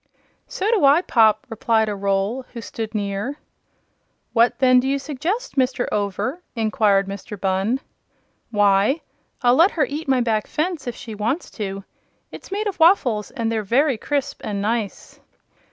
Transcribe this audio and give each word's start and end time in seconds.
"So 0.47 0.67
do 0.71 0.83
I, 0.83 1.03
Pop," 1.03 1.45
replied 1.47 1.87
a 1.87 1.93
Roll 1.93 2.41
who 2.53 2.59
stood 2.61 2.95
near. 2.95 3.37
"What, 4.33 4.57
then, 4.57 4.79
do 4.79 4.87
you 4.87 4.97
suggest, 4.97 5.57
Mr. 5.57 5.85
Over?" 5.91 6.41
inquired 6.55 7.07
Mr. 7.07 7.39
Bunn. 7.39 7.79
"Why, 8.49 9.01
I'll 9.43 9.53
let 9.53 9.69
her 9.77 9.85
eat 9.85 10.07
my 10.07 10.19
back 10.19 10.47
fence, 10.47 10.87
if 10.87 10.95
she 10.95 11.13
wants 11.13 11.51
to. 11.51 11.83
It's 12.31 12.51
made 12.51 12.65
of 12.65 12.79
waffles, 12.79 13.29
and 13.29 13.51
they're 13.51 13.61
very 13.61 13.99
crisp 13.99 14.41
and 14.43 14.59
nice." 14.59 15.19